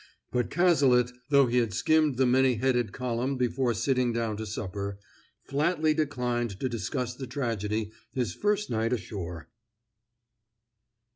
[0.31, 4.97] But Cazalet, though he had skimmed the many headed column before sitting down to supper,
[5.43, 9.47] flatly declined to discuss the tragedy his first night ashore.